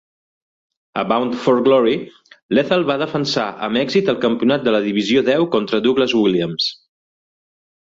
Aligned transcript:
A 1.01 1.03
Bound 1.11 1.35
for 1.43 1.57
Glory, 1.67 1.93
Lethal 2.59 2.87
va 2.93 2.97
defensar 3.03 3.45
amb 3.69 3.81
èxit 3.83 4.11
el 4.15 4.19
Campionat 4.25 4.67
de 4.69 4.75
la 4.79 4.81
Divisió 4.89 5.25
X 5.37 5.47
contra 5.59 5.85
Douglas 5.91 6.19
Williams. 6.25 6.69